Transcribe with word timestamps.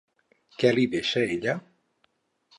Què 0.63 0.71
li 0.77 0.85
deixa 0.95 1.23
ella? 1.37 1.57